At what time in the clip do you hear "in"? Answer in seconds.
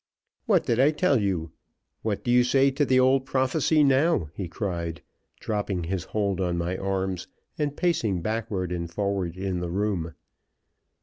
9.37-9.59